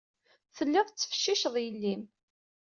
Tellid 0.55 0.87
tettfecciced 0.87 1.55
yelli-m. 1.63 2.03